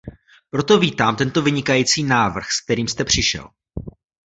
Proto 0.49 0.79
vítám 0.79 1.15
tento 1.15 1.41
vynikající 1.41 2.03
návrh, 2.03 2.51
s 2.51 2.61
kterým 2.61 2.87
jste 2.87 3.05
přišel. 3.05 3.49